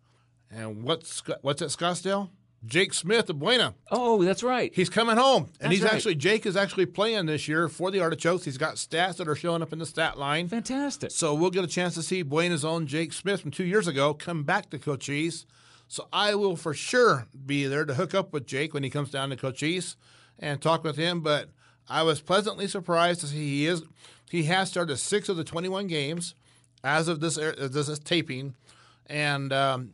[0.49, 2.29] And what's what's at Scottsdale?
[2.65, 3.75] Jake Smith of Buena.
[3.91, 4.73] Oh, that's right.
[4.73, 5.93] He's coming home, and That's he's right.
[5.93, 8.45] actually Jake is actually playing this year for the Artichokes.
[8.45, 10.47] He's got stats that are showing up in the stat line.
[10.47, 11.11] Fantastic.
[11.11, 14.13] So we'll get a chance to see Buena's own Jake Smith from two years ago
[14.13, 15.45] come back to Cochise.
[15.87, 19.11] So I will for sure be there to hook up with Jake when he comes
[19.11, 19.95] down to Cochise
[20.39, 21.21] and talk with him.
[21.21, 21.49] But
[21.87, 23.83] I was pleasantly surprised to see he is
[24.29, 26.35] he has started six of the 21 games
[26.83, 28.55] as of this this is taping,
[29.05, 29.93] and um,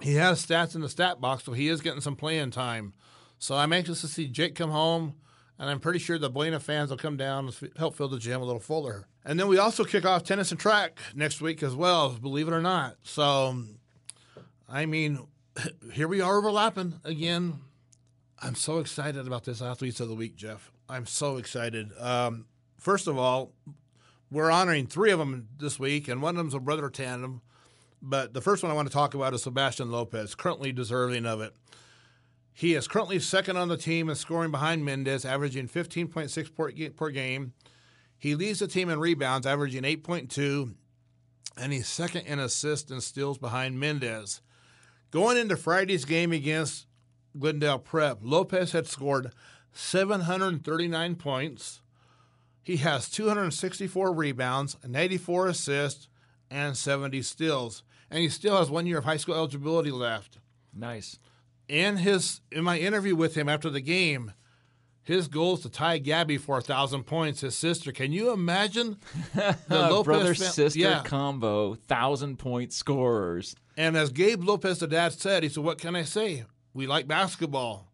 [0.00, 2.92] he has stats in the stat box, so he is getting some playing time.
[3.38, 5.14] So I'm anxious to see Jake come home,
[5.58, 8.40] and I'm pretty sure the Buena fans will come down and help fill the gym
[8.40, 9.06] a little fuller.
[9.24, 12.54] And then we also kick off tennis and track next week as well, believe it
[12.54, 12.96] or not.
[13.02, 13.64] So,
[14.68, 15.26] I mean,
[15.92, 17.60] here we are overlapping again.
[18.40, 20.70] I'm so excited about this Athletes of the Week, Jeff.
[20.88, 21.90] I'm so excited.
[21.98, 22.46] Um,
[22.78, 23.52] first of all,
[24.30, 27.42] we're honoring three of them this week, and one of them's a brother tandem.
[28.00, 31.40] But the first one I want to talk about is Sebastian Lopez, currently deserving of
[31.40, 31.54] it.
[32.52, 37.52] He is currently second on the team in scoring behind Mendez, averaging 15.6 per game.
[38.18, 40.74] He leads the team in rebounds, averaging 8.2,
[41.56, 44.42] and he's second in assists and steals behind Mendez.
[45.10, 46.86] Going into Friday's game against
[47.38, 49.32] Glendale Prep, Lopez had scored
[49.72, 51.80] 739 points.
[52.62, 56.08] He has 264 rebounds, 94 assists,
[56.50, 57.82] and 70 steals.
[58.10, 60.38] And he still has one year of high school eligibility left.
[60.74, 61.18] Nice.
[61.68, 64.32] In his in my interview with him after the game,
[65.02, 67.40] his goal is to tie Gabby for a thousand points.
[67.40, 67.92] His sister.
[67.92, 68.98] Can you imagine
[69.34, 71.02] the Lopez brother sister yeah.
[71.02, 73.56] combo, thousand point scorers?
[73.76, 76.44] And as Gabe Lopez, the dad, said, he said, "What can I say?
[76.74, 77.88] We like basketball."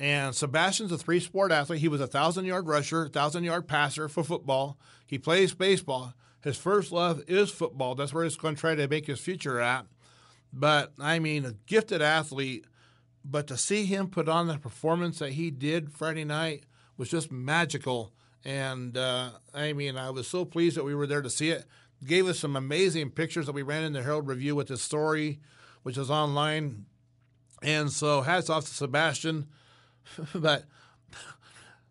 [0.00, 1.80] And Sebastian's a three sport athlete.
[1.80, 4.78] He was a thousand yard rusher, thousand yard passer for football.
[5.06, 6.14] He plays baseball.
[6.44, 7.94] His first love is football.
[7.94, 9.86] That's where he's going to try to make his future at.
[10.52, 12.66] But I mean, a gifted athlete.
[13.24, 16.64] But to see him put on the performance that he did Friday night
[16.98, 18.12] was just magical.
[18.44, 21.64] And uh, I mean, I was so pleased that we were there to see it.
[22.04, 25.40] Gave us some amazing pictures that we ran in the Herald Review with his story,
[25.82, 26.84] which is online.
[27.62, 29.46] And so, hats off to Sebastian.
[30.34, 30.64] but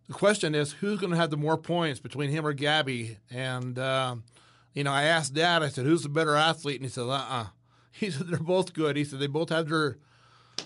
[0.08, 3.18] the question is, who's going to have the more points between him or Gabby?
[3.32, 4.18] And uh,
[4.74, 5.64] you know, I asked Dad.
[5.64, 7.46] I said, "Who's the better athlete?" And he said, "Uh, uh
[7.92, 8.98] He said they're both good.
[8.98, 9.98] He said they both have their,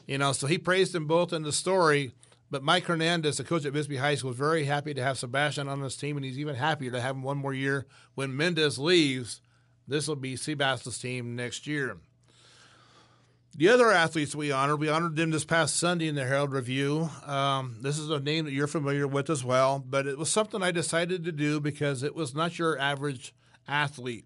[0.05, 0.31] you know.
[0.31, 2.13] So he praised them both in the story.
[2.49, 5.67] But Mike Hernandez, the coach at Bisbee High School, was very happy to have Sebastian
[5.67, 7.85] on his team, and he's even happier to have him one more year.
[8.15, 9.41] When Mendez leaves,
[9.85, 11.97] this will be Sebastian's team next year.
[13.53, 17.09] The other athletes we honored, we honored them this past Sunday in the Herald Review.
[17.25, 20.63] Um, this is a name that you're familiar with as well, but it was something
[20.63, 23.33] I decided to do because it was not your average
[23.67, 24.25] athlete.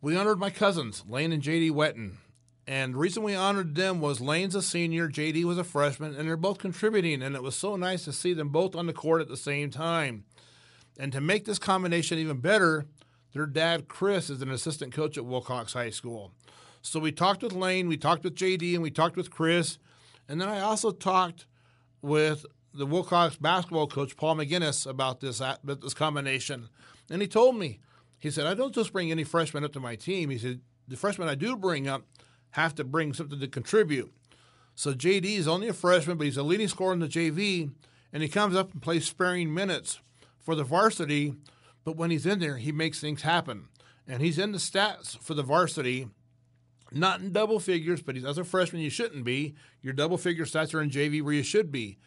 [0.00, 2.16] We honored my cousins, Lane and JD Wetton.
[2.66, 6.28] And the reason we honored them was Lane's a senior, JD was a freshman, and
[6.28, 7.22] they're both contributing.
[7.22, 9.70] And it was so nice to see them both on the court at the same
[9.70, 10.24] time.
[10.98, 12.86] And to make this combination even better,
[13.32, 16.32] their dad, Chris, is an assistant coach at Willcox High School.
[16.82, 19.78] So we talked with Lane, we talked with JD, and we talked with Chris.
[20.28, 21.46] And then I also talked
[22.02, 22.44] with
[22.78, 26.68] the Willcox basketball coach, Paul McGinnis, about this, uh, about this combination.
[27.10, 27.80] And he told me,
[28.18, 30.30] he said, I don't just bring any freshmen up to my team.
[30.30, 32.04] He said, the freshmen I do bring up
[32.52, 34.12] have to bring something to contribute.
[34.74, 37.70] So JD is only a freshman, but he's a leading scorer in the JV,
[38.12, 40.00] and he comes up and plays sparing minutes
[40.38, 41.34] for the varsity.
[41.84, 43.68] But when he's in there, he makes things happen.
[44.06, 46.06] And he's in the stats for the varsity
[46.92, 49.54] not in double figures, but he's as a freshman you shouldn't be.
[49.82, 51.98] Your double figure stats are in JV where you should be.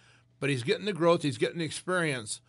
[0.42, 2.42] But he's getting the growth, he's getting the experience.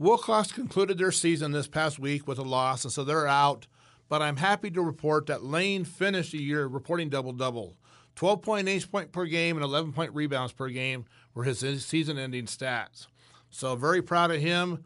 [0.00, 3.66] Willcox concluded their season this past week with a loss, and so they're out.
[4.08, 7.76] But I'm happy to report that Lane finished the year reporting double double.
[8.16, 13.06] 12.8 point per game and 11 point rebounds per game were his season ending stats.
[13.48, 14.84] So very proud of him.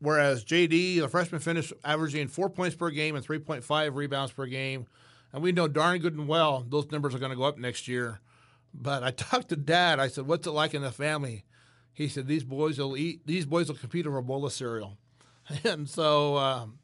[0.00, 4.86] Whereas JD, the freshman, finished averaging four points per game and 3.5 rebounds per game.
[5.32, 7.86] And we know darn good and well those numbers are going to go up next
[7.86, 8.20] year.
[8.74, 10.00] But I talked to Dad.
[10.00, 11.44] I said, "What's it like in the family?"
[11.92, 13.26] He said, "These boys will eat.
[13.26, 14.96] These boys will compete over a bowl of cereal."
[15.64, 16.78] and so um,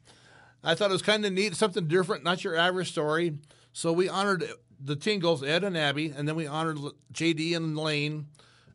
[0.63, 3.37] I thought it was kind of neat, something different, not your average story.
[3.73, 4.45] So we honored
[4.79, 6.77] the girls, Ed and Abby, and then we honored
[7.13, 8.27] JD and Lane.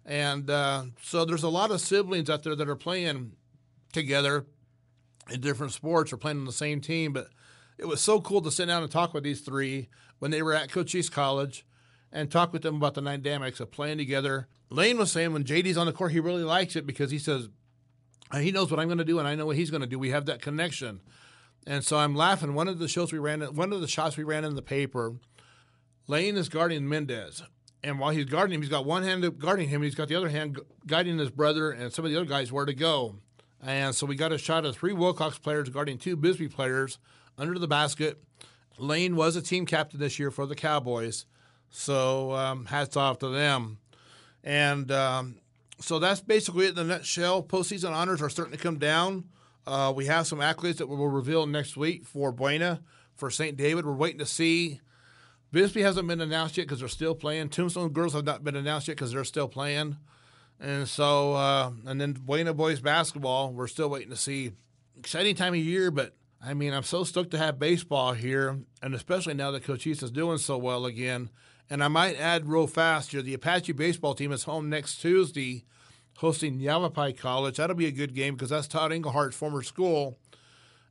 [0.05, 3.33] And uh, so there's a lot of siblings out there that are playing
[3.93, 4.45] together
[5.31, 7.29] in different sports or playing on the same team, but
[7.79, 10.55] it was so cool to sit down and talk with these three when they were
[10.55, 11.67] at Cochise College
[12.15, 14.47] and talk with them about the dynamics of playing together.
[14.71, 17.49] Lane was saying when JD's on the court, he really likes it because he says,
[18.31, 19.87] uh, he knows what I'm going to do and I know what he's going to
[19.87, 19.99] do.
[19.99, 21.01] We have that connection.
[21.67, 22.55] And so I'm laughing.
[22.55, 25.17] One of the shows we ran, one of the shots we ran in the paper,
[26.07, 27.43] Lane is guarding Mendez.
[27.83, 29.83] And while he's guarding him, he's got one hand guarding him.
[29.83, 32.65] He's got the other hand guiding his brother and some of the other guys where
[32.65, 33.17] to go.
[33.61, 36.99] And so we got a shot of three Willcox players guarding two Bisbee players
[37.37, 38.23] under the basket.
[38.79, 41.27] Lane was a team captain this year for the Cowboys,
[41.75, 43.79] so um, hats off to them.
[44.45, 45.37] And um,
[45.81, 47.43] so that's basically it in the nutshell.
[47.43, 49.25] Postseason honors are starting to come down.
[49.67, 52.81] Uh, we have some accolades that we'll reveal next week for Buena,
[53.17, 53.57] for St.
[53.57, 53.85] David.
[53.85, 54.81] We're waiting to see.
[55.51, 57.49] Bisbee hasn't been announced yet because they're still playing.
[57.49, 59.97] Tombstone girls have not been announced yet because they're still playing.
[60.61, 64.53] And so, uh, and then Buena boys basketball, we're still waiting to see.
[64.97, 68.95] Exciting time of year, but I mean, I'm so stoked to have baseball here, and
[68.95, 71.31] especially now that Cochise is doing so well again.
[71.75, 75.65] And I might add real fast here the Apache baseball team is home next Tuesday
[76.19, 77.57] hosting Yavapai College.
[77.57, 80.17] That'll be a good game because that's Todd Englehart's former school.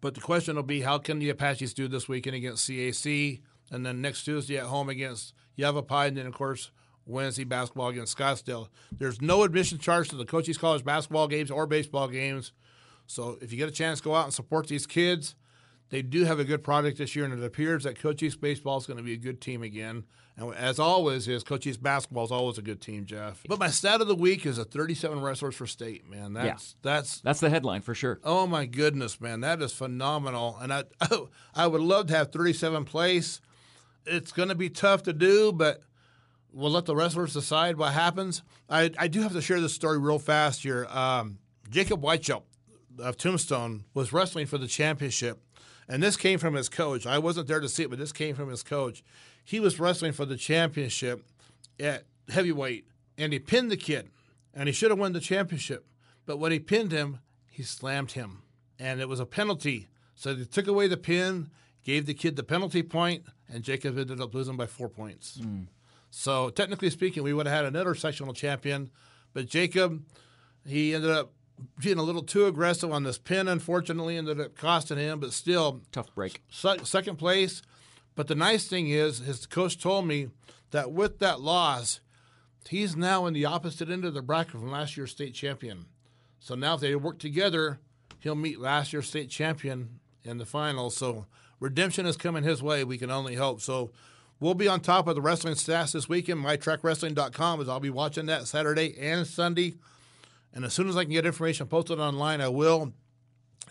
[0.02, 3.40] But the question will be how can the Apaches do this weekend against CAC?
[3.72, 6.08] And then next Tuesday at home against Yavapai.
[6.08, 6.70] And then, of course,
[7.06, 8.68] Wednesday basketball against Scottsdale.
[8.92, 12.52] There's no admission charge to the Cochise College basketball games or baseball games.
[13.08, 15.36] So if you get a chance, go out and support these kids.
[15.90, 18.86] They do have a good product this year, and it appears that Cochise baseball is
[18.88, 20.06] going to be a good team again.
[20.36, 23.44] And as always, is Cochise basketball is always a good team, Jeff.
[23.48, 26.10] But my stat of the week is a 37 wrestlers for state.
[26.10, 26.92] Man, that's Yeah.
[26.92, 28.20] that's That's the headline for sure.
[28.24, 30.58] Oh my goodness, man, that is phenomenal.
[30.60, 30.86] And I
[31.54, 33.42] I would love to have 37 place.
[34.08, 35.82] It's going to be tough to do, but
[36.52, 38.42] we'll let the wrestlers decide what happens.
[38.68, 40.88] I, I do have to share this story real fast here.
[40.90, 41.38] Um,
[41.70, 42.44] Jacob Whiteshell
[42.98, 45.43] of Tombstone was wrestling for the championship,
[45.88, 47.06] and this came from his coach.
[47.06, 49.04] I wasn't there to see it, but this came from his coach.
[49.44, 51.24] He was wrestling for the championship
[51.80, 54.10] at heavyweight, and he pinned the kid,
[54.54, 55.86] and he should have won the championship.
[56.26, 57.20] But when he pinned him,
[57.50, 58.44] he slammed him,
[58.80, 59.90] and it was a penalty.
[60.16, 61.50] So they took away the pin,
[61.84, 65.40] gave the kid the penalty point, and Jacob ended up losing by four points.
[65.42, 65.68] Mm.
[66.10, 68.90] So technically speaking, we would have had another sectional champion,
[69.34, 70.04] but Jacob,
[70.66, 71.34] he ended up
[71.80, 73.48] being a little too aggressive on this pin.
[73.48, 76.42] Unfortunately, ended up costing him, but still Tough break.
[76.50, 77.62] se- second place.
[78.16, 80.30] But the nice thing is, his coach told me
[80.72, 82.00] that with that loss,
[82.70, 85.86] he's now in the opposite end of the bracket from last year's state champion.
[86.40, 87.80] So now if they work together,
[88.20, 90.90] he'll meet last year's state champion in the final.
[90.90, 91.26] So
[91.60, 92.84] redemption is coming his way.
[92.84, 93.62] We can only hope.
[93.62, 93.92] So
[94.40, 96.44] we'll be on top of the wrestling stats this weekend.
[96.44, 99.76] MyTrackWrestling.com is I'll be watching that Saturday and Sunday.
[100.54, 102.94] And as soon as I can get information posted online, I will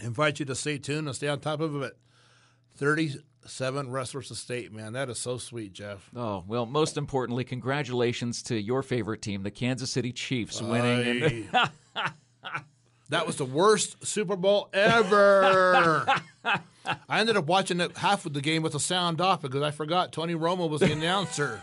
[0.01, 1.97] invite you to stay tuned and stay on top of it.
[2.77, 4.95] 37 wrestlers to state, man.
[4.95, 6.11] That is so sweet, Jeff.
[6.17, 11.49] Oh, well, most importantly, congratulations to your favorite team, the Kansas City Chiefs, winning.
[13.09, 16.07] That was the worst Super Bowl ever.
[16.45, 19.71] I ended up watching it half of the game with the sound off because I
[19.71, 21.61] forgot Tony Romo was the announcer,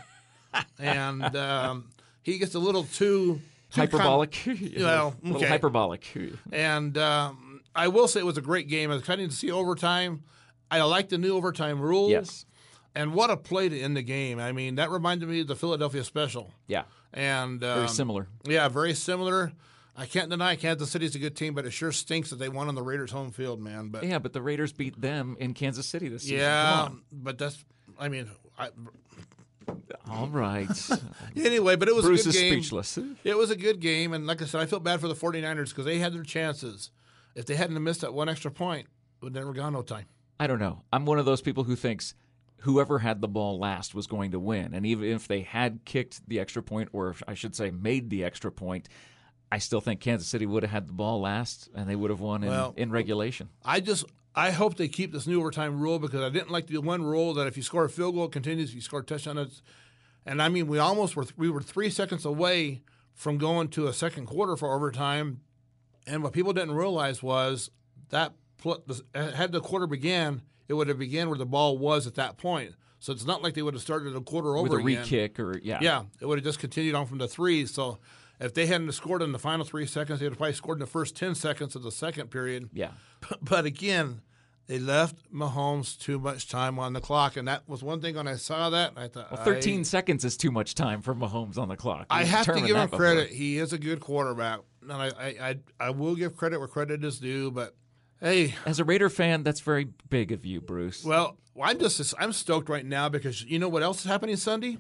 [0.78, 1.90] and um,
[2.22, 4.44] he gets a little too, hyperbolic.
[4.46, 5.48] Little okay.
[5.48, 6.06] hyperbolic.
[6.52, 8.92] And um, I will say it was a great game.
[8.92, 10.24] I was kind of to see overtime.
[10.72, 12.12] I like the new overtime rules.
[12.12, 12.46] Yes.
[12.96, 14.40] And what a play to end the game.
[14.40, 16.52] I mean, that reminded me of the Philadelphia Special.
[16.68, 16.84] Yeah.
[17.14, 18.28] And um, Very similar.
[18.46, 19.54] Yeah, very similar.
[19.96, 22.70] I can't deny Kansas City's a good team, but it sure stinks that they won
[22.70, 23.90] on the Raiders' home field, man.
[23.90, 26.38] But Yeah, but the Raiders beat them in Kansas City this season.
[26.38, 27.64] yeah, but that's.
[28.00, 28.70] I mean, I,
[30.10, 30.68] All right.
[31.36, 32.54] anyway, but it was Bruce a is game.
[32.54, 32.98] speechless.
[33.24, 35.70] It was a good game, and like I said, I felt bad for the 49ers
[35.70, 36.92] because they had their chances.
[37.36, 38.88] If they hadn't missed that one extra point,
[39.22, 40.06] it would never gone no time.
[40.40, 40.82] I don't know.
[40.92, 42.14] I'm one of those people who thinks
[42.62, 44.74] whoever had the ball last was going to win.
[44.74, 48.24] And even if they had kicked the extra point, or I should say made the
[48.24, 48.90] extra point,
[49.52, 52.20] I still think Kansas City would have had the ball last and they would have
[52.20, 53.50] won in, Well- in regulation.
[53.64, 56.78] I just I hope they keep this new overtime rule because I didn't like the
[56.78, 58.70] one rule that if you score a field goal, it continues.
[58.70, 59.62] If you score a touchdown, it's,
[60.26, 62.82] and I mean we almost were we were three seconds away
[63.14, 65.42] from going to a second quarter for overtime,
[66.08, 67.70] and what people didn't realize was
[68.10, 68.34] that
[69.14, 72.76] had the quarter began, it would have began where the ball was at that point.
[73.00, 75.58] So it's not like they would have started a quarter over With a re-kick or,
[75.64, 75.80] yeah.
[75.82, 77.66] Yeah, it would have just continued on from the three.
[77.66, 78.00] So
[78.40, 80.82] if they hadn't scored in the final three seconds, they would have probably scored in
[80.82, 82.70] the first ten seconds of the second period.
[82.74, 82.92] Yeah.
[83.42, 84.22] But again,
[84.68, 88.28] they left Mahomes too much time on the clock, and that was one thing when
[88.28, 88.94] I saw that.
[88.96, 92.06] I thought, Well, 13 I, seconds is too much time for Mahomes on the clock.
[92.10, 93.00] I We've to give him before.
[93.00, 93.30] credit.
[93.32, 97.04] He is a good quarterback, and I, I, I, I will give credit where credit
[97.04, 97.50] is due.
[97.52, 97.76] But
[98.22, 101.04] hey, As a Raider fan, that's very big of you, Bruce.
[101.04, 104.78] well, I'm just I'm stoked right now because you know what else is happening Sunday?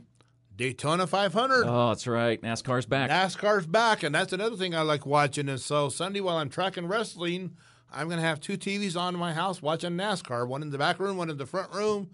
[0.59, 1.65] Daytona 500.
[1.65, 2.41] oh, that's right.
[2.41, 3.09] NASCAR's back.
[3.09, 5.47] NASCAR's back, and that's another thing I like watching.
[5.47, 7.55] And so Sunday, while I'm tracking wrestling,
[7.89, 10.45] I'm going to have two TVs on in my house watching NASCAR.
[10.45, 12.09] One in the back room, one in the front room,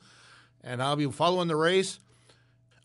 [0.63, 1.99] and I'll be following the race.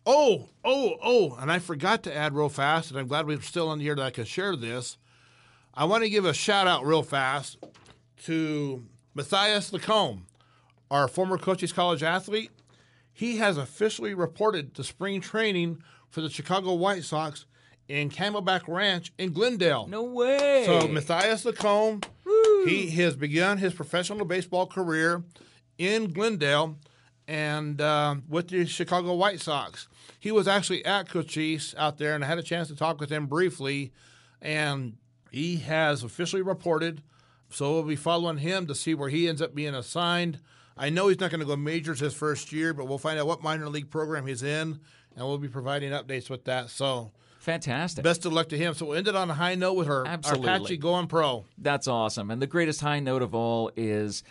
[0.06, 1.36] Oh, oh, oh!
[1.38, 3.94] And I forgot to add real fast, and I'm glad we're still on the air
[3.96, 4.96] that I can share this.
[5.74, 7.58] I want to give a shout out real fast
[8.24, 10.24] to Matthias Lacombe,
[10.90, 12.50] our former Cochise College athlete.
[13.12, 17.46] He has officially reported to spring training for the Chicago White Sox
[17.88, 19.86] in Camelback Ranch in Glendale.
[19.88, 20.62] no way.
[20.64, 22.02] So Matthias Lacombe,
[22.64, 25.24] he has begun his professional baseball career
[25.76, 26.76] in Glendale
[27.26, 29.88] and uh, with the Chicago White Sox.
[30.18, 33.11] He was actually at Cochise out there, and I had a chance to talk with
[33.11, 33.92] him briefly,
[34.40, 34.96] and
[35.30, 37.02] he has officially reported.
[37.50, 40.38] So we'll be following him to see where he ends up being assigned.
[40.81, 43.26] I know he's not going to go majors his first year, but we'll find out
[43.26, 44.81] what minor league program he's in,
[45.14, 46.70] and we'll be providing updates with that.
[46.70, 48.03] So Fantastic.
[48.03, 48.72] best of luck to him.
[48.72, 50.49] So we'll end it on a high note with her, Absolutely.
[50.49, 51.45] Apache going pro.
[51.59, 52.31] That's awesome.
[52.31, 54.22] And the greatest high note of all is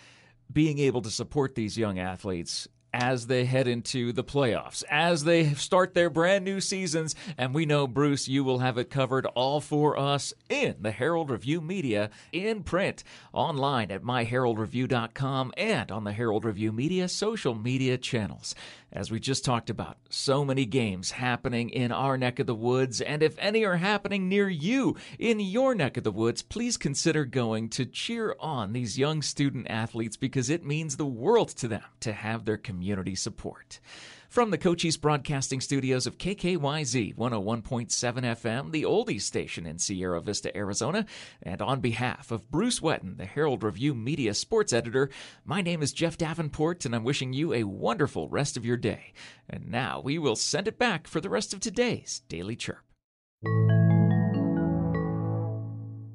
[0.51, 5.53] being able to support these young athletes as they head into the playoffs, as they
[5.53, 7.15] start their brand new seasons.
[7.37, 11.29] And we know, Bruce, you will have it covered all for us in the Herald
[11.29, 17.97] Review Media, in print, online at myheraldreview.com, and on the Herald Review Media social media
[17.97, 18.55] channels.
[18.91, 23.01] As we just talked about, so many games happening in our neck of the woods,
[23.01, 27.23] and if any are happening near you in your neck of the woods, please consider
[27.23, 31.83] going to cheer on these young student athletes because it means the world to them
[31.99, 32.78] to have their community
[33.15, 33.79] support.
[34.29, 40.55] From the Cochise Broadcasting Studios of KKYZ 101.7 FM, the oldies station in Sierra Vista,
[40.55, 41.07] Arizona,
[41.41, 45.09] and on behalf of Bruce Whetten, the Herald Review Media Sports Editor,
[45.43, 49.13] my name is Jeff Davenport, and I'm wishing you a wonderful rest of your day.
[49.49, 52.83] And now we will send it back for the rest of today's Daily Chirp.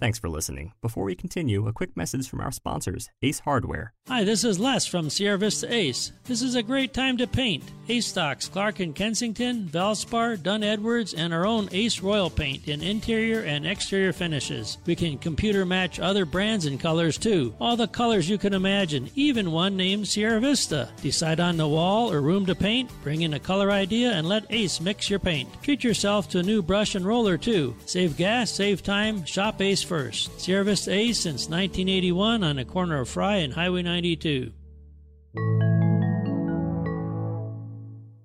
[0.04, 0.74] Thanks for listening.
[0.82, 3.94] Before we continue, a quick message from our sponsors, Ace Hardware.
[4.06, 6.12] Hi, this is Les from Sierra Vista Ace.
[6.24, 7.64] This is a great time to paint.
[7.88, 12.82] Ace stocks Clark and Kensington, Valspar, Dunn Edwards, and our own Ace Royal paint in
[12.82, 14.76] interior and exterior finishes.
[14.84, 17.54] We can computer match other brands and colors too.
[17.58, 20.90] All the colors you can imagine, even one named Sierra Vista.
[21.00, 24.44] Decide on the wall or room to paint, bring in a color idea, and let
[24.50, 25.48] Ace mix your paint.
[25.62, 27.74] Treat yourself to a new brush and roller too.
[27.86, 30.40] Save gas, save time, shop Ace first.
[30.40, 34.52] Sierra Vista Ace since 1981 on the corner of Fry and Highway 92.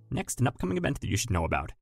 [0.09, 1.74] Next, an upcoming event that you should know about.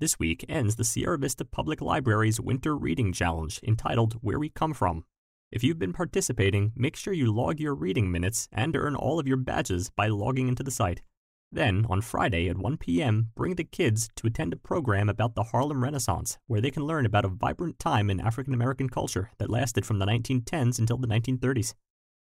[0.00, 4.72] This week ends the Sierra Vista Public Library's Winter Reading Challenge entitled Where We Come
[4.72, 5.04] From.
[5.52, 9.28] If you've been participating, make sure you log your reading minutes and earn all of
[9.28, 11.02] your badges by logging into the site.
[11.54, 15.44] Then, on Friday at 1 p.m., bring the kids to attend a program about the
[15.44, 19.48] Harlem Renaissance, where they can learn about a vibrant time in African American culture that
[19.48, 21.74] lasted from the 1910s until the 1930s.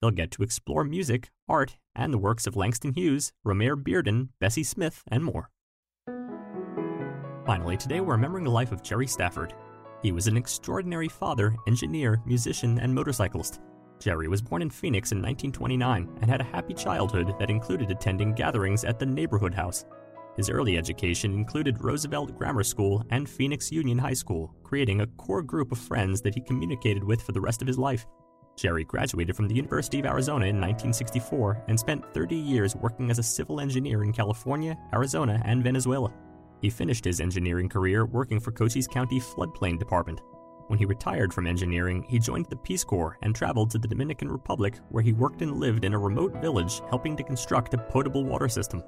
[0.00, 4.64] They'll get to explore music, art, and the works of Langston Hughes, Romare Bearden, Bessie
[4.64, 5.50] Smith, and more.
[7.46, 9.54] Finally, today we're remembering the life of Jerry Stafford.
[10.02, 13.60] He was an extraordinary father, engineer, musician, and motorcyclist.
[14.02, 18.34] Jerry was born in Phoenix in 1929 and had a happy childhood that included attending
[18.34, 19.84] gatherings at the neighborhood house.
[20.36, 25.42] His early education included Roosevelt Grammar School and Phoenix Union High School, creating a core
[25.42, 28.04] group of friends that he communicated with for the rest of his life.
[28.56, 33.20] Jerry graduated from the University of Arizona in 1964 and spent 30 years working as
[33.20, 36.12] a civil engineer in California, Arizona, and Venezuela.
[36.60, 40.20] He finished his engineering career working for Cochise County Floodplain Department.
[40.68, 44.30] When he retired from engineering, he joined the Peace Corps and traveled to the Dominican
[44.30, 48.24] Republic, where he worked and lived in a remote village helping to construct a potable
[48.24, 48.82] water system.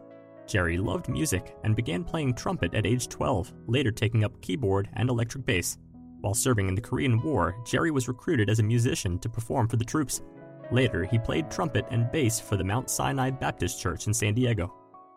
[0.46, 5.08] Jerry loved music and began playing trumpet at age 12, later taking up keyboard and
[5.08, 5.78] electric bass.
[6.20, 9.76] While serving in the Korean War, Jerry was recruited as a musician to perform for
[9.76, 10.22] the troops.
[10.70, 14.72] Later, he played trumpet and bass for the Mount Sinai Baptist Church in San Diego.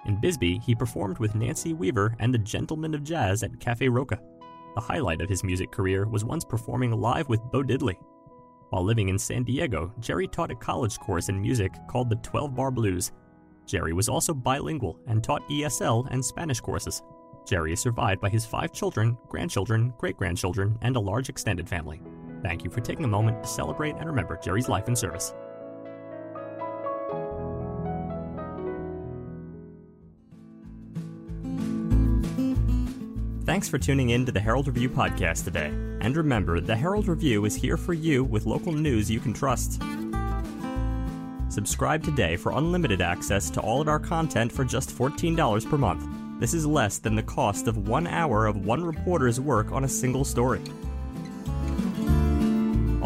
[0.05, 4.19] In Bisbee, he performed with Nancy Weaver and the Gentlemen of Jazz at Cafe Roca.
[4.77, 7.97] The highlight of his music career was once performing live with Bo Diddley.
[8.69, 12.53] While living in San Diego, Jerry taught a college course in music called the 12
[12.53, 13.11] Bar Blues.
[13.65, 17.01] Jerry was also bilingual and taught ESL and Spanish courses.
[17.43, 21.99] Jerry is survived by his five children, grandchildren, great grandchildren, and a large extended family.
[22.43, 25.33] Thank you for taking a moment to celebrate and remember Jerry's life and service.
[33.47, 35.67] Thanks for tuning in to the Herald Review podcast today.
[36.01, 39.81] And remember, the Herald Review is here for you with local news you can trust.
[41.47, 46.05] Subscribe today for unlimited access to all of our content for just $14 per month.
[46.41, 49.87] This is less than the cost of one hour of one reporter's work on a
[49.87, 50.61] single story.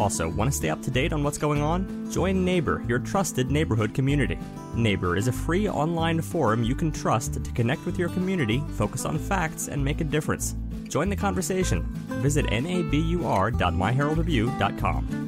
[0.02, 2.10] Also, want to stay up to date on what's going on?
[2.10, 4.36] Join Nabur, your trusted neighborhood community.
[4.74, 9.04] Nabur is a free online forum you can trust to connect with your community, focus
[9.04, 10.56] on facts, and make a difference.
[10.88, 11.84] Join the conversation.
[12.20, 15.21] Visit nabur.myheraldreview.com.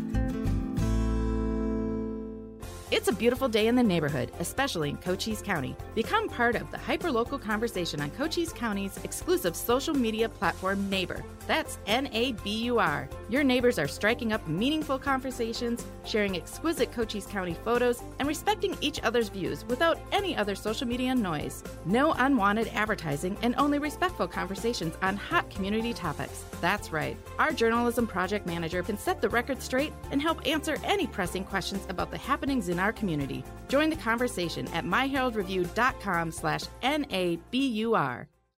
[3.04, 5.76] It's a beautiful day in the neighborhood, especially in Cochise County.
[5.94, 11.22] Become part of the hyperlocal conversation on Cochise County's exclusive social media platform, Nabur.
[11.46, 13.06] That's N A B U R.
[13.28, 19.02] Your neighbors are striking up meaningful conversations, sharing exquisite Cochise County photos, and respecting each
[19.02, 21.62] other's views without any other social media noise.
[21.84, 26.42] No unwanted advertising and only respectful conversations on hot community topics.
[26.62, 27.18] That's right.
[27.38, 31.84] Our journalism project manager can set the record straight and help answer any pressing questions
[31.90, 33.44] about the happenings in our community.
[33.68, 38.28] Join the conversation at myheraldreview.com slash N-A-B-U-R.